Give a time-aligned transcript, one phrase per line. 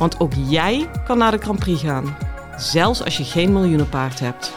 [0.00, 2.16] Want ook jij kan naar de Grand Prix gaan,
[2.56, 4.52] zelfs als je geen miljoenenpaard hebt.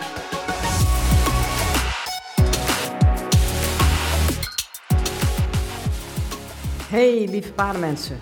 [6.90, 8.20] Hey lieve paardenmensen.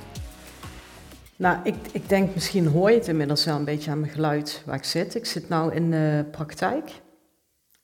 [1.36, 4.64] Nou, ik, ik denk misschien hoor je het inmiddels wel een beetje aan mijn geluid
[4.66, 5.16] waar ik zit.
[5.16, 7.02] Ik zit nou in de praktijk.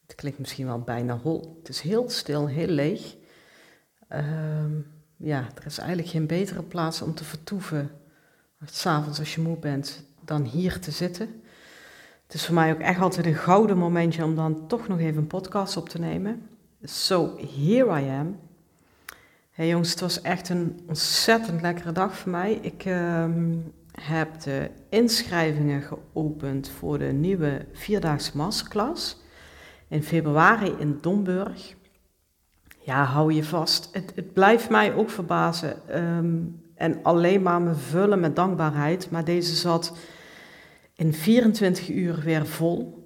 [0.07, 1.57] Het klinkt misschien wel bijna hol.
[1.59, 3.15] Het is heel stil, heel leeg.
[4.07, 4.71] Ehm,
[5.17, 7.91] ja, er is eigenlijk geen betere plaats om te vertoeven,
[8.65, 11.41] s'avonds als je moe bent, dan hier te zitten.
[12.25, 15.17] Het is voor mij ook echt altijd een gouden momentje om dan toch nog even
[15.17, 16.49] een podcast op te nemen.
[16.83, 18.39] So, here I am.
[19.51, 22.53] Hey jongens, het was echt een ontzettend lekkere dag voor mij.
[22.53, 23.55] Ik ehm,
[24.01, 29.21] heb de inschrijvingen geopend voor de nieuwe vierdaagse masterclass
[29.87, 31.75] in februari in Domburg.
[32.79, 33.89] Ja, hou je vast.
[33.91, 36.35] Het, het blijft mij ook verbazen ehm,
[36.77, 39.09] en alleen maar me vullen met dankbaarheid.
[39.11, 39.97] Maar deze zat
[40.95, 43.05] in 24 uur weer vol.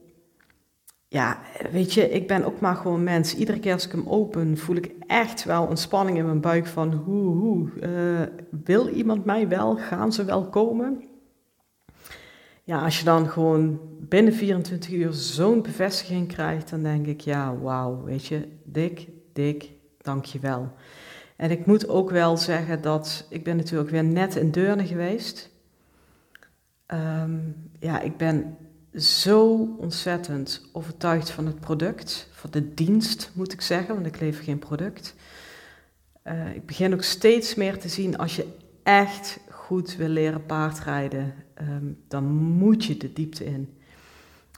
[1.07, 1.39] Ja,
[1.71, 3.35] weet je, ik ben ook maar gewoon mens.
[3.35, 6.67] Iedere keer als ik hem open, voel ik echt wel een spanning in mijn buik
[6.67, 8.21] van hoe, hoe, uh,
[8.63, 9.75] wil iemand mij wel?
[9.75, 11.03] Gaan ze wel komen?
[12.63, 17.57] Ja, als je dan gewoon binnen 24 uur zo'n bevestiging krijgt, dan denk ik, ja,
[17.57, 20.71] wauw, weet je, dik, dik, dankjewel.
[21.41, 25.49] En ik moet ook wel zeggen dat ik ben natuurlijk weer net in Deurne geweest.
[26.87, 28.57] Um, ja, ik ben
[28.95, 34.43] zo ontzettend overtuigd van het product, van de dienst moet ik zeggen, want ik lever
[34.43, 35.15] geen product.
[36.23, 38.47] Uh, ik begin ook steeds meer te zien als je
[38.83, 43.77] echt goed wil leren paardrijden, um, dan moet je de diepte in.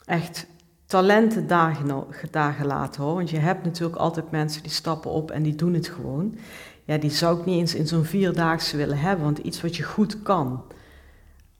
[0.04, 0.46] Echt
[0.86, 3.14] talenten dagen, dagen laten hoor.
[3.14, 6.38] Want je hebt natuurlijk altijd mensen die stappen op en die doen het gewoon.
[6.84, 9.82] Ja, die zou ik niet eens in zo'n vierdaagse willen hebben, want iets wat je
[9.82, 10.64] goed kan.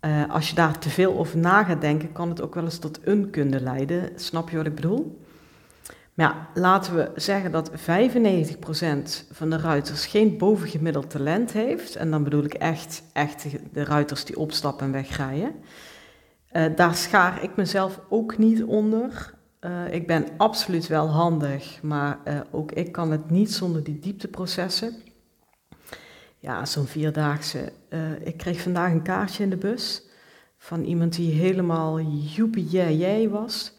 [0.01, 2.79] Uh, als je daar te veel over na gaat denken, kan het ook wel eens
[2.79, 4.11] tot onkunde leiden.
[4.17, 5.21] Snap je wat ik bedoel?
[6.15, 7.75] Maar ja, laten we zeggen dat 95%
[9.31, 11.97] van de ruiters geen bovengemiddeld talent heeft.
[11.97, 15.53] En dan bedoel ik echt, echt de ruiters die opstappen en wegrijden.
[16.53, 19.35] Uh, daar schaar ik mezelf ook niet onder.
[19.61, 22.19] Uh, ik ben absoluut wel handig, maar
[22.51, 24.95] ook ik kan het niet zonder die diepteprocessen.
[26.45, 27.73] Ja, zo'n vierdaagse.
[28.21, 30.03] ik kreeg vandaag een kaartje in de bus
[30.57, 32.67] van iemand die helemaal joepie
[32.97, 33.73] jij was.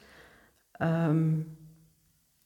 [0.81, 1.57] Um,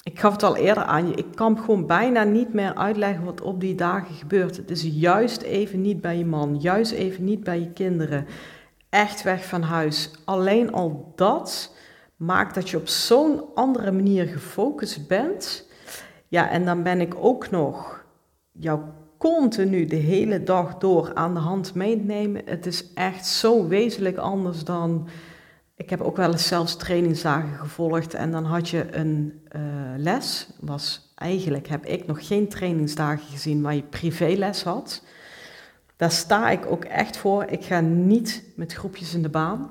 [0.03, 3.59] ik gaf het al eerder aan ik kan gewoon bijna niet meer uitleggen wat op
[3.59, 4.57] die dagen gebeurt.
[4.57, 8.25] Het is juist even niet bij je man, juist even niet bij je kinderen
[8.89, 10.11] echt weg van huis.
[10.25, 11.75] Alleen al dat
[12.15, 15.67] maakt dat je op zo'n andere manier gefocust bent.
[16.27, 18.05] Ja, en dan ben ik ook nog
[18.51, 18.79] jou
[19.19, 22.41] continu de hele dag door aan de hand meenemen.
[22.45, 25.07] Het is echt zo wezenlijk anders dan.
[25.75, 29.61] Ik heb ook wel eens zelfs trainingsdagen gevolgd en dan had je een uh,
[29.97, 30.49] les.
[30.59, 35.03] Was eigenlijk heb ik nog geen trainingsdagen gezien waar je privéles had.
[35.95, 37.43] Daar sta ik ook echt voor.
[37.43, 39.69] Ik ga niet met groepjes in de baan.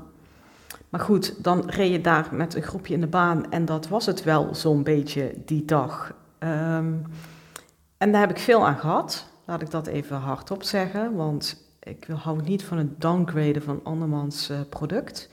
[0.89, 4.07] Maar goed, dan reed je daar met een groepje in de baan en dat was
[4.07, 6.15] het wel zo'n beetje die dag.
[6.39, 7.03] Um,
[7.99, 9.27] en daar heb ik veel aan gehad.
[9.49, 14.51] Laat ik dat even hardop zeggen, want ik hou niet van het downgraden van andermans
[14.51, 15.31] uh, product.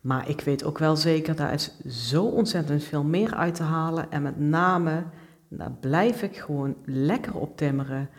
[0.00, 4.10] Maar ik weet ook wel zeker, daar is zo ontzettend veel meer uit te halen.
[4.10, 5.04] En met name,
[5.48, 8.10] daar blijf ik gewoon lekker op timmeren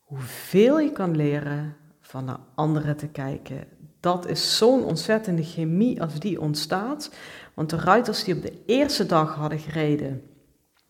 [0.00, 3.64] hoeveel je kan leren van naar anderen te kijken.
[4.00, 7.14] Dat is zo'n ontzettende chemie als die ontstaat.
[7.54, 10.22] Want de ruiters die op de eerste dag hadden gereden,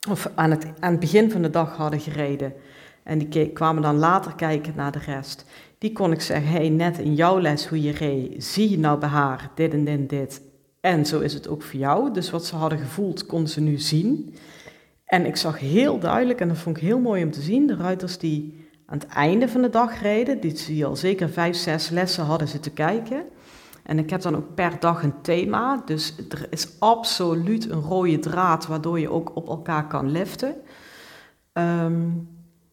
[0.08, 2.54] of aan het, aan het begin van de dag hadden gereden,
[3.10, 5.44] en die kwamen dan later kijken naar de rest,
[5.78, 8.98] die kon ik zeggen, hey, net in jouw les hoe je reed, zie je nou
[8.98, 10.42] bij haar dit en dit en dit.
[10.80, 12.12] En zo is het ook voor jou.
[12.12, 14.34] Dus wat ze hadden gevoeld, konden ze nu zien.
[15.04, 17.76] En ik zag heel duidelijk, en dat vond ik heel mooi om te zien, de
[17.76, 22.24] ruiters die aan het einde van de dag reden, die al zeker vijf, zes lessen
[22.24, 23.22] hadden zitten kijken.
[23.82, 28.18] En ik heb dan ook per dag een thema, dus er is absoluut een rode
[28.18, 30.54] draad waardoor je ook op elkaar kan liften.
[31.52, 32.28] Um,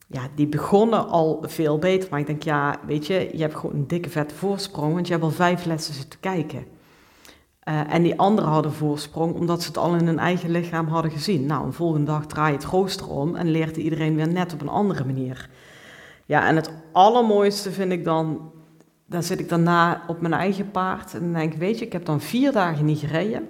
[0.08, 2.10] ja, die begonnen al veel beter.
[2.10, 5.14] Maar ik denk, ja, weet je, je hebt gewoon een dikke vette voorsprong, want je
[5.14, 6.66] hebt al vijf lessen zitten kijken.
[7.70, 11.12] Uh, en die anderen hadden voorsprong omdat ze het al in hun eigen lichaam hadden
[11.12, 11.46] gezien.
[11.46, 14.62] Nou, een volgende dag draai je het rooster om en leerde iedereen weer net op
[14.62, 15.50] een andere manier.
[16.26, 18.52] Ja, en het allermooiste vind ik dan,
[19.06, 21.92] dan zit ik daarna op mijn eigen paard en dan denk ik, weet je, ik
[21.92, 23.48] heb dan vier dagen niet gereden.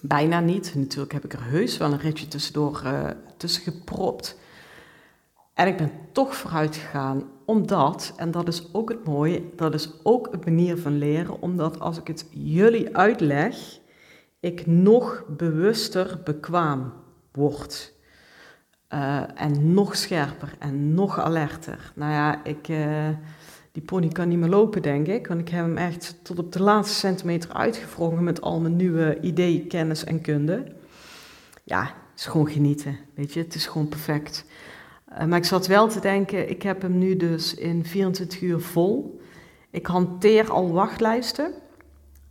[0.00, 0.74] Bijna niet.
[0.74, 3.00] Natuurlijk heb ik er heus wel een ritje tussendoor uh,
[3.36, 4.38] tussen gepropt.
[5.54, 9.90] En ik ben toch vooruit gegaan, omdat, en dat is ook het mooie, dat is
[10.02, 13.56] ook een manier van leren, omdat als ik het jullie uitleg,
[14.40, 16.92] ik nog bewuster bekwaam
[17.32, 17.92] word.
[18.94, 21.92] Uh, en nog scherper en nog alerter.
[21.94, 23.08] Nou ja, ik, uh,
[23.72, 25.26] die pony kan niet meer lopen, denk ik.
[25.26, 29.20] Want ik heb hem echt tot op de laatste centimeter uitgevrongen met al mijn nieuwe
[29.20, 30.64] ideeën, kennis en kunde.
[31.64, 33.40] Ja, is gewoon genieten, weet je.
[33.40, 34.44] Het is gewoon perfect.
[35.18, 38.60] Uh, maar ik zat wel te denken, ik heb hem nu dus in 24 uur
[38.60, 39.20] vol.
[39.70, 41.52] Ik hanteer al wachtlijsten.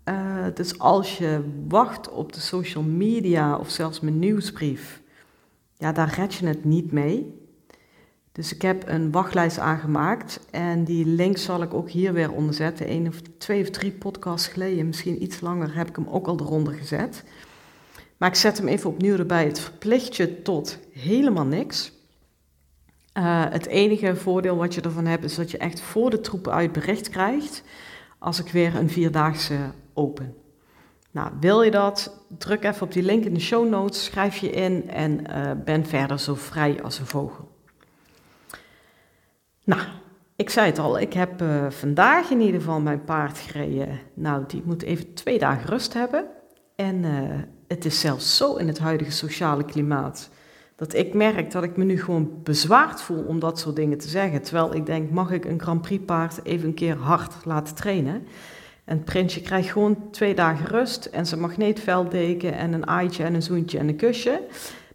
[0.05, 5.01] Uh, dus als je wacht op de social media of zelfs mijn nieuwsbrief,
[5.77, 7.39] ja, daar red je het niet mee.
[8.31, 12.91] Dus ik heb een wachtlijst aangemaakt en die link zal ik ook hier weer onderzetten.
[12.91, 16.39] Een of twee of drie podcasts geleden, misschien iets langer, heb ik hem ook al
[16.39, 17.23] eronder gezet.
[18.17, 19.45] Maar ik zet hem even opnieuw erbij.
[19.45, 22.00] Het verplicht je tot helemaal niks.
[23.13, 26.51] Uh, het enige voordeel wat je ervan hebt is dat je echt voor de troepen
[26.51, 27.63] uit bericht krijgt
[28.19, 29.57] als ik weer een vierdaagse
[29.93, 30.35] open.
[31.11, 32.25] Nou, wil je dat?
[32.37, 35.85] Druk even op die link in de show notes, schrijf je in en uh, ben
[35.85, 37.51] verder zo vrij als een vogel.
[39.63, 39.81] Nou,
[40.35, 43.99] ik zei het al, ik heb uh, vandaag in ieder geval mijn paard gereden.
[44.13, 46.25] Nou, die moet even twee dagen rust hebben.
[46.75, 47.03] En
[47.67, 50.29] het is zelfs zo in het huidige sociale klimaat
[50.81, 54.07] dat ik merk dat ik me nu gewoon bezwaard voel om dat soort dingen te
[54.07, 54.41] zeggen.
[54.41, 58.27] Terwijl ik denk, mag ik een Grand Prix paard even een keer hard laten trainen?
[58.83, 63.41] En prinsje krijgt gewoon twee dagen rust en zijn magneetvelddeken en een aaitje en een
[63.43, 64.41] zoentje en een kusje.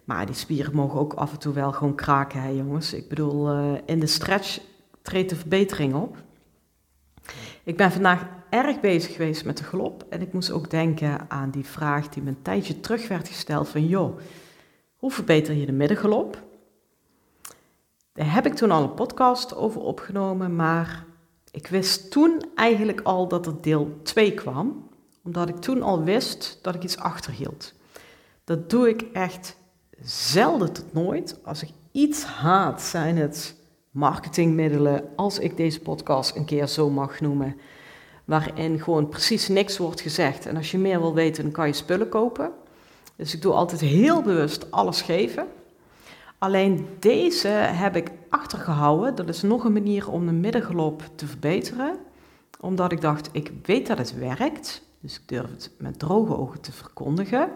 [0.04, 2.92] Maar die spieren mogen ook af en toe wel gewoon kraken, hè jongens.
[2.92, 4.60] Ik bedoel, uh, in de stretch
[5.02, 6.16] treedt de verbetering op.
[7.64, 11.50] Ik ben vandaag erg bezig geweest met de galop en ik moest ook denken aan
[11.50, 14.18] die vraag die me een tijdje terug werd gesteld van, joh,
[15.06, 16.42] hoe verbeter je de middengalop?
[18.12, 21.04] Daar heb ik toen al een podcast over opgenomen, maar
[21.50, 24.88] ik wist toen eigenlijk al dat er deel 2 kwam,
[25.24, 27.72] omdat ik toen al wist dat ik iets achterhield.
[28.44, 29.56] Dat doe ik echt
[30.00, 31.38] zelden tot nooit.
[31.44, 33.56] Als ik iets haat, zijn het
[33.90, 37.56] marketingmiddelen, als ik deze podcast een keer zo mag noemen,
[38.24, 40.46] waarin gewoon precies niks wordt gezegd.
[40.46, 42.64] En als je meer wil weten, dan kan je spullen kopen.
[43.16, 45.46] Dus ik doe altijd heel bewust alles geven.
[46.38, 49.14] Alleen deze heb ik achtergehouden.
[49.14, 51.96] Dat is nog een manier om de middengelop te verbeteren.
[52.60, 54.82] Omdat ik dacht, ik weet dat het werkt.
[55.00, 57.48] Dus ik durf het met droge ogen te verkondigen.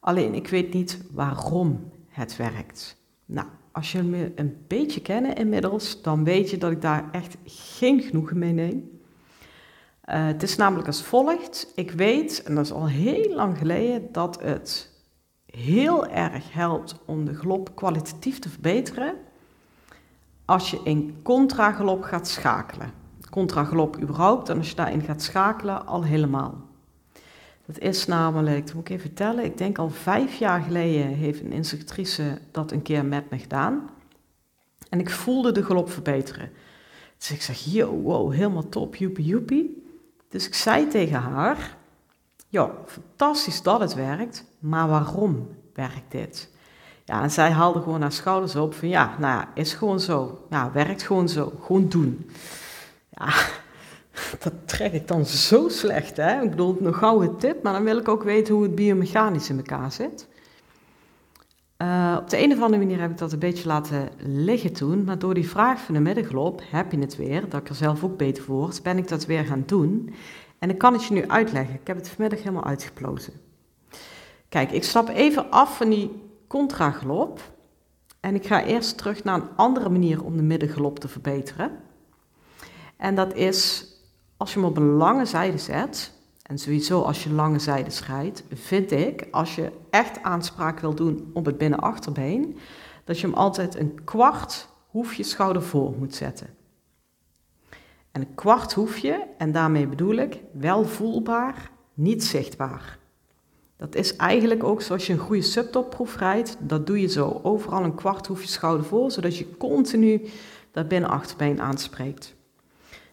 [0.00, 2.96] Alleen ik weet niet waarom het werkt.
[3.24, 7.36] Nou, als je me een beetje kennen inmiddels, dan weet je dat ik daar echt
[7.44, 8.95] geen genoegen mee neem.
[10.06, 11.72] Uh, het is namelijk als volgt.
[11.74, 14.92] Ik weet, en dat is al heel lang geleden, dat het
[15.46, 19.14] heel erg helpt om de galop kwalitatief te verbeteren
[20.44, 22.92] als je in contragalop gaat schakelen.
[23.30, 26.60] Contragalop überhaupt, en als je daarin gaat schakelen, al helemaal.
[27.66, 31.40] Dat is namelijk, dat moet ik even vertellen, ik denk al vijf jaar geleden heeft
[31.40, 33.90] een instructrice dat een keer met me gedaan.
[34.88, 36.50] En ik voelde de galop verbeteren.
[37.18, 39.85] Dus ik zeg, yo, wow, helemaal top, joepie joepie.
[40.36, 41.76] Dus ik zei tegen haar,
[42.48, 46.50] ja, fantastisch dat het werkt, maar waarom werkt dit?
[47.04, 50.46] Ja, en zij haalde gewoon haar schouders op van ja, nou ja, is gewoon zo.
[50.50, 51.52] Ja, werkt gewoon zo.
[51.60, 52.30] Gewoon doen.
[53.10, 53.32] Ja,
[54.44, 56.42] dat trek ik dan zo slecht, hè.
[56.42, 59.92] Ik bedoel, een tip, maar dan wil ik ook weten hoe het biomechanisch in elkaar
[59.92, 60.28] zit.
[61.82, 65.04] Uh, op de een of andere manier heb ik dat een beetje laten liggen toen,
[65.04, 68.04] maar door die vraag van de middenglop, heb je het weer, dat ik er zelf
[68.04, 70.14] ook beter voor word, ben ik dat weer gaan doen.
[70.58, 71.74] En ik kan het je nu uitleggen.
[71.74, 73.32] Ik heb het vanmiddag helemaal uitgeplozen.
[74.48, 77.40] Kijk, ik stap even af van die contragalop.
[78.20, 81.70] En ik ga eerst terug naar een andere manier om de middengalop te verbeteren.
[82.96, 83.86] En dat is
[84.36, 86.12] als je hem op een lange zijde zet.
[86.46, 91.30] En sowieso als je lange zijde schrijdt, vind ik, als je echt aanspraak wil doen
[91.32, 92.58] op het binnenachterbeen,
[93.04, 96.46] dat je hem altijd een kwart hoefje schouder voor moet zetten.
[98.12, 102.98] En een kwart hoefje, en daarmee bedoel ik wel voelbaar, niet zichtbaar.
[103.76, 106.56] Dat is eigenlijk ook zoals je een goede subtopproef rijdt.
[106.60, 107.40] Dat doe je zo.
[107.42, 110.28] Overal een kwart hoef je schouder voor, zodat je continu
[110.70, 112.35] dat binnenachterbeen aanspreekt.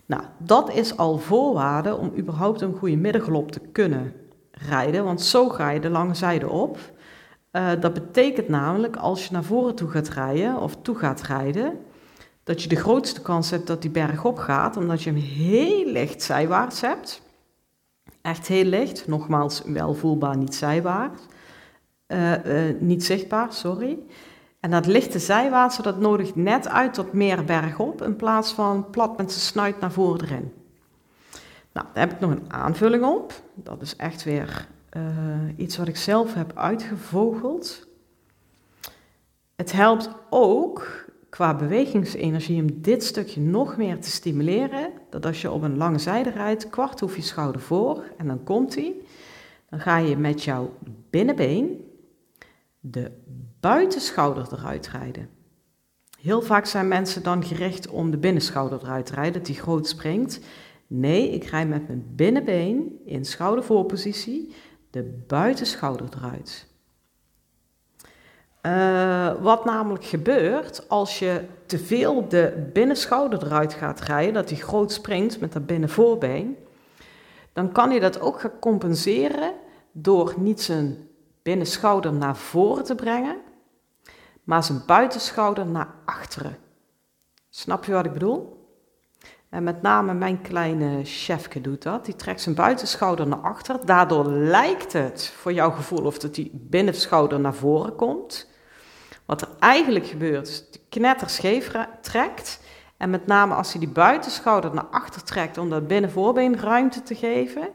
[0.05, 4.13] Nou, dat is al voorwaarde om überhaupt een goede middengelop te kunnen
[4.51, 6.77] rijden, want zo ga je de lange zijde op.
[7.51, 11.79] Uh, dat betekent namelijk als je naar voren toe gaat rijden of toe gaat rijden,
[12.43, 15.85] dat je de grootste kans hebt dat die berg op gaat, omdat je hem heel
[15.85, 17.21] licht zijwaarts hebt.
[18.21, 21.21] Echt heel licht, nogmaals wel voelbaar, niet zijwaarts.
[22.07, 23.99] Uh, uh, niet zichtbaar, sorry.
[24.63, 29.17] En dat lichte zijwaartse, dat nodigt net uit tot meer bergop in plaats van plat
[29.17, 30.53] met zijn snuit naar voren erin.
[31.71, 33.33] Nou, daar heb ik nog een aanvulling op.
[33.53, 34.67] Dat is echt weer
[34.97, 35.03] uh,
[35.55, 37.87] iets wat ik zelf heb uitgevogeld.
[39.55, 44.89] Het helpt ook qua bewegingsenergie om dit stukje nog meer te stimuleren.
[45.09, 48.43] Dat als je op een lange zijde rijdt, kwart hoef je schouder voor en dan
[48.43, 48.93] komt hij.
[49.69, 50.73] Dan ga je met jouw
[51.09, 51.91] binnenbeen
[52.85, 53.11] de
[53.59, 55.29] buitenschouder eruit rijden.
[56.19, 59.87] Heel vaak zijn mensen dan gericht om de binnenschouder eruit te rijden, dat die groot
[59.87, 60.39] springt.
[60.87, 64.53] Nee, ik rijd met mijn binnenbeen in schoudervoorpositie
[64.89, 66.67] de buitenschouder eruit.
[68.61, 74.63] Uh, wat namelijk gebeurt als je te veel de binnenschouder eruit gaat rijden, dat die
[74.63, 76.57] groot springt met dat binnenvoorbeen,
[77.53, 79.53] dan kan je dat ook gaan compenseren
[79.91, 81.07] door niet zijn
[81.43, 83.37] binnenschouder naar voren te brengen,
[84.43, 86.57] maar zijn buitenschouder naar achteren.
[87.49, 88.61] Snap je wat ik bedoel?
[89.49, 92.05] En met name mijn kleine chefke doet dat.
[92.05, 93.85] Die trekt zijn buitenschouder naar achter.
[93.85, 98.49] Daardoor lijkt het voor jouw gevoel of dat die binnenschouder naar voren komt.
[99.25, 101.71] Wat er eigenlijk gebeurt is dat knetter scheef
[102.01, 102.59] trekt.
[102.97, 107.15] En met name als hij die buitenschouder naar achter trekt om dat binnenvoorbeen ruimte te
[107.15, 107.69] geven.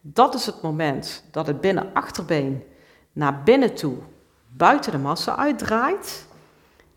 [0.00, 2.62] Dat is het moment dat het binnenachterbeen
[3.16, 3.96] naar binnen toe
[4.48, 6.26] buiten de massa uitdraait.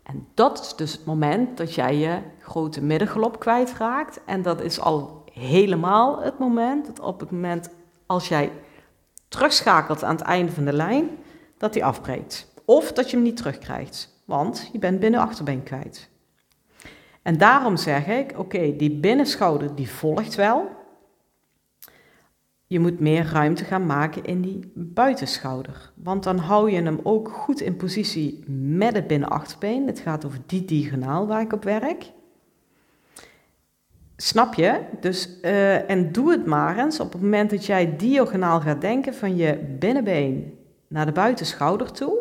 [0.02, 4.20] En dat is dus het moment dat jij je grote middengelop kwijtraakt.
[4.24, 7.70] En dat is al helemaal het moment, dat op het moment
[8.06, 8.52] als jij
[9.28, 11.08] terugschakelt aan het einde van de lijn,
[11.58, 12.52] dat die afbreekt.
[12.64, 16.08] Of dat je hem niet terugkrijgt, want je bent binnenachterbeen kwijt.
[17.22, 20.68] En daarom zeg ik, oké, die binnenschouder die volgt wel,
[22.70, 25.92] je moet meer ruimte gaan maken in die buitenschouder.
[25.94, 29.86] Want dan hou je hem ook goed in positie met het binnenachterbeen.
[29.86, 32.12] Het gaat over die diagonaal waar ik op werk.
[34.16, 34.80] Snap je?
[35.00, 39.14] Dus, uh, en doe het maar eens op het moment dat jij diagonaal gaat denken
[39.14, 40.58] van je binnenbeen
[40.88, 42.18] naar de buitenschouder toe.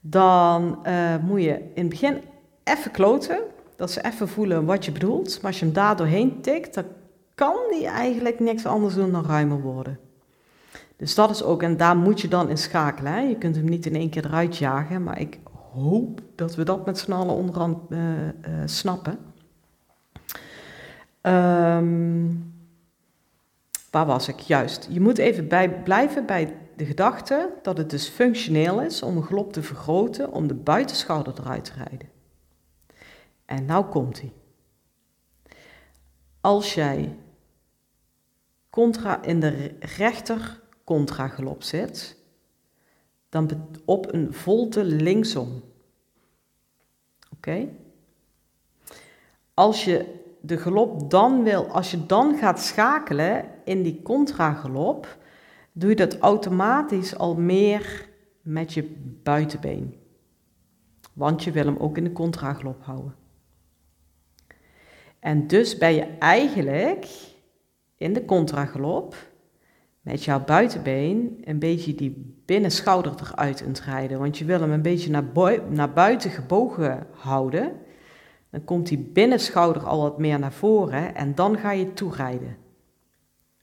[0.00, 2.20] Dan uh, moet je in het begin
[2.64, 3.38] even kloten,
[3.76, 5.42] dat ze even voelen wat je bedoelt.
[5.42, 6.82] Maar als je hem daar doorheen tikt,
[7.40, 9.98] kan die eigenlijk niks anders doen dan ruimer worden.
[10.96, 13.12] Dus dat is ook, en daar moet je dan in schakelen.
[13.12, 13.20] Hè.
[13.20, 15.38] Je kunt hem niet in één keer eruit jagen, maar ik
[15.72, 18.30] hoop dat we dat met z'n allen onderhand uh, uh,
[18.64, 19.18] snappen.
[21.22, 22.52] Um,
[23.90, 24.38] waar was ik?
[24.38, 24.88] Juist.
[24.90, 25.48] Je moet even
[25.82, 30.46] blijven bij de gedachte dat het dus functioneel is om een glop te vergroten om
[30.46, 32.08] de buitenschouder eruit te rijden.
[33.44, 34.32] En nou komt hij.
[36.40, 37.16] Als jij
[38.70, 42.16] contra in de rechter contragalop zit,
[43.28, 45.62] dan op een volte linksom.
[47.32, 47.68] Oké?
[49.54, 55.18] Als je de galop dan wil, als je dan gaat schakelen in die contragalop,
[55.72, 58.08] doe je dat automatisch al meer
[58.42, 59.94] met je buitenbeen.
[61.12, 63.14] Want je wil hem ook in de contragalop houden.
[65.18, 67.29] En dus ben je eigenlijk
[68.00, 69.14] in de contragalop
[70.00, 74.18] met jouw buitenbeen een beetje die binnenschouder eruit rijden.
[74.18, 75.24] Want je wil hem een beetje naar,
[75.68, 77.72] naar buiten gebogen houden.
[78.50, 82.56] Dan komt die binnenschouder al wat meer naar voren en dan ga je toerijden.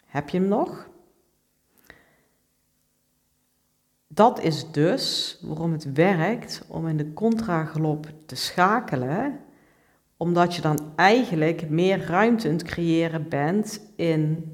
[0.06, 0.90] Heb je hem nog?
[4.08, 9.40] Dat is dus waarom het werkt om in de contragalop te schakelen
[10.18, 14.52] omdat je dan eigenlijk meer ruimte aan creëren bent in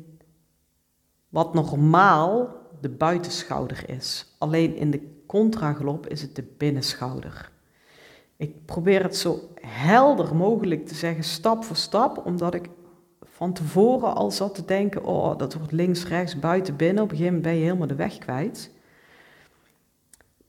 [1.30, 2.50] wat normaal
[2.82, 4.36] de buitenschouder is.
[4.38, 7.52] Alleen in de contragalop is het de binnenschouder.
[8.38, 12.70] Ik probeer het zo helder mogelijk te zeggen, stap voor stap, omdat ik
[13.22, 17.04] van tevoren al zat te denken, oh, dat wordt links, rechts, buiten, binnen.
[17.04, 18.72] Op een gegeven moment ben je helemaal de weg kwijt.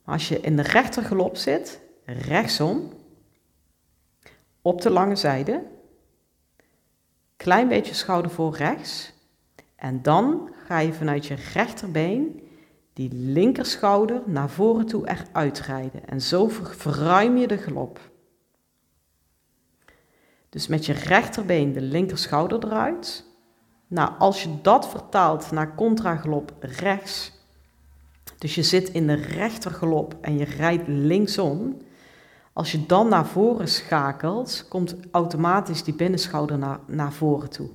[0.04, 2.92] Als je in de rechtergalop zit, rechtsom,
[4.64, 5.62] op de lange zijde,
[7.36, 9.12] klein beetje schouder voor rechts.
[9.76, 12.48] En dan ga je vanuit je rechterbeen
[12.92, 16.06] die linkerschouder naar voren toe eruit rijden.
[16.06, 18.00] En zo verruim je de galop.
[20.48, 23.24] Dus met je rechterbeen de linkerschouder eruit.
[23.86, 27.32] Nou, als je dat vertaalt naar contragalop rechts,
[28.38, 31.76] dus je zit in de rechtergalop en je rijdt linksom,
[32.54, 37.68] als je dan naar voren schakelt, komt automatisch die binnenschouder naar, naar voren toe.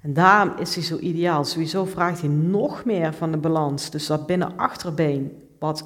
[0.00, 1.44] En daarom is hij zo ideaal.
[1.44, 3.90] Sowieso vraagt hij nog meer van de balans.
[3.90, 5.84] Dus dat binnen-achterbeen, wat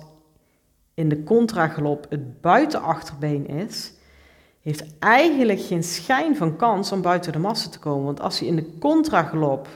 [0.94, 3.92] in de contragalop het buitenachterbeen is,
[4.60, 8.04] heeft eigenlijk geen schijn van kans om buiten de massa te komen.
[8.04, 9.68] Want als hij in de contragalop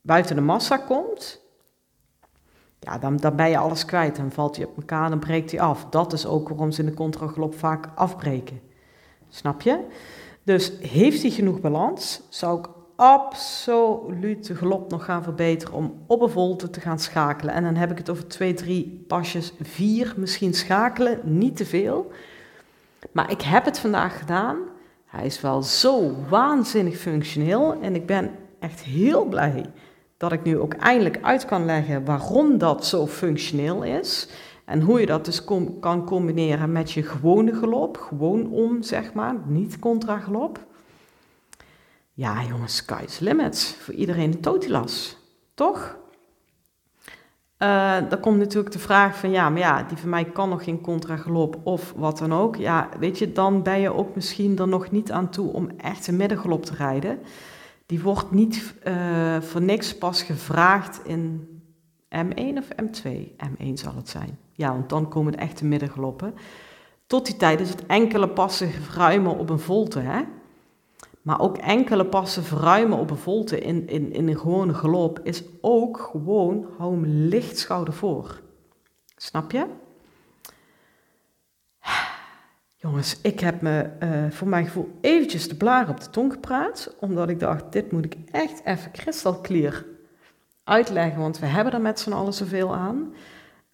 [0.00, 1.40] buiten de massa komt,
[2.80, 4.16] ja, dan, dan ben je alles kwijt.
[4.16, 5.86] Dan valt hij op elkaar, dan breekt hij af.
[5.90, 8.60] Dat is ook waarom ze in de contragalop vaak afbreken.
[9.28, 9.78] Snap je?
[10.42, 16.22] Dus heeft hij genoeg balans, zou ik absoluut de galop nog gaan verbeteren om op
[16.22, 17.54] een volte te gaan schakelen.
[17.54, 22.10] En dan heb ik het over twee, drie pasjes, vier misschien schakelen, niet te veel.
[23.12, 24.58] Maar ik heb het vandaag gedaan.
[25.06, 29.66] Hij is wel zo waanzinnig functioneel en ik ben echt heel blij
[30.20, 34.28] dat ik nu ook eindelijk uit kan leggen waarom dat zo functioneel is.
[34.64, 35.44] En hoe je dat dus
[35.80, 40.58] kan combineren met je gewone galop, gewoon om zeg maar, niet contra galop.
[42.12, 45.16] Ja jongens, sky's limits voor iedereen een totilas,
[45.54, 45.98] toch?
[47.58, 50.64] Uh, dan komt natuurlijk de vraag van ja, maar ja, die van mij kan nog
[50.64, 52.56] geen contragalop of wat dan ook.
[52.56, 56.06] Ja, weet je, dan ben je ook misschien er nog niet aan toe om echt
[56.06, 57.18] een middengalop te rijden.
[57.90, 61.48] Die wordt niet uh, voor niks pas gevraagd in
[62.14, 63.10] M1 of M2.
[63.46, 64.38] M1 zal het zijn.
[64.52, 66.34] Ja, want dan komen de echte middengaloppen.
[67.06, 70.20] Tot die tijd is het enkele passen verruimen op een volte, hè.
[71.22, 75.42] Maar ook enkele passen verruimen op een volte in, in, in een gewone galop is
[75.60, 78.40] ook gewoon, hou licht schouder voor.
[79.16, 79.66] Snap je?
[82.82, 86.94] Jongens, ik heb me uh, voor mijn gevoel eventjes de blaar op de tong gepraat,
[87.00, 89.86] omdat ik dacht, dit moet ik echt even kristalklier
[90.64, 93.14] uitleggen, want we hebben er met z'n allen zoveel aan.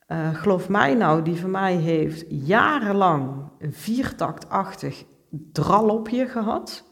[0.08, 6.84] Uh, geloof mij nou, die van mij heeft jarenlang een viertaktachtig dralopje gehad.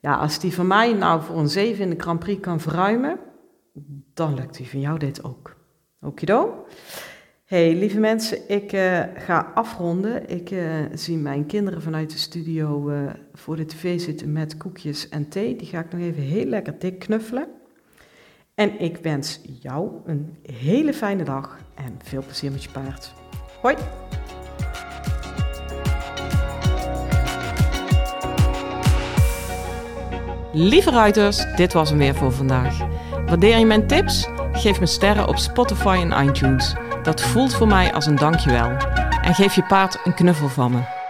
[0.00, 3.18] Ja, als die van mij nou voor een 7 in de Grand Prix kan verruimen,
[4.14, 5.56] dan lukt die van jou dit ook.
[6.00, 6.66] Okido?
[7.52, 10.30] Hey, lieve mensen, ik uh, ga afronden.
[10.30, 15.08] Ik uh, zie mijn kinderen vanuit de studio uh, voor de tv zitten met koekjes
[15.08, 15.56] en thee.
[15.56, 17.46] Die ga ik nog even heel lekker dik knuffelen.
[18.54, 23.12] En ik wens jou een hele fijne dag en veel plezier met je paard.
[23.60, 23.76] Hoi!
[30.52, 32.78] Lieve ruiters, dit was hem weer voor vandaag.
[33.26, 34.28] Waardeer je mijn tips?
[34.52, 36.74] Geef me sterren op Spotify en iTunes.
[37.02, 38.76] Dat voelt voor mij als een dankjewel.
[39.22, 41.01] En geef je paard een knuffel van me.